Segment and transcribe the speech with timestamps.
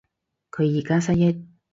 [0.49, 1.45] 佢而家失憶